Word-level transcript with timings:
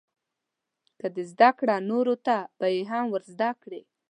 که 0.99 1.07
دې 1.15 1.23
زده 1.31 1.49
کړه 1.59 1.75
نو 1.79 1.85
نورو 1.91 2.15
ته 2.25 2.37
به 2.57 2.67
یې 2.75 2.81
هم 2.91 3.05
ورزده 3.13 3.49
کړې. 3.61 3.81